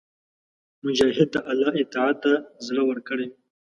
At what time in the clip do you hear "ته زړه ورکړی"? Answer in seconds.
2.23-3.25